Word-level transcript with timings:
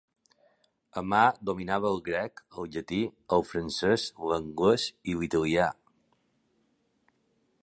Amar 1.01 1.25
dominava 1.49 1.91
el 1.97 2.01
grec, 2.07 2.43
el 2.63 2.71
llatí, 2.77 3.01
el 3.39 3.47
francès, 3.53 4.09
l'anglès 4.31 4.89
i 5.15 5.19
l'italià. 5.21 5.71